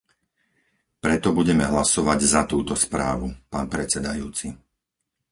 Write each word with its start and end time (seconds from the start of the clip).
Preto 1.03 1.29
budeme 1.39 1.61
hlasovať 1.73 2.19
za 2.33 2.41
túto 2.53 2.73
správu, 2.85 3.27
pán 3.53 3.67
predsedajúci. 3.73 4.47